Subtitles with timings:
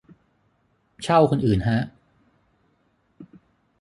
[1.03, 1.79] เช่าคนอื่นฮะ